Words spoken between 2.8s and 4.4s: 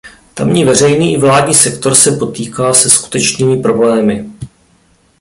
skutečnými problémy.